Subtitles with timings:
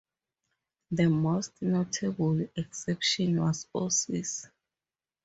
[0.89, 4.47] The most notable exception was Oasis.